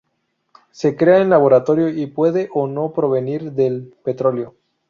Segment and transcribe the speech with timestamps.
[0.71, 4.55] Se crea en laboratorio y puede o no provenir del petróleo.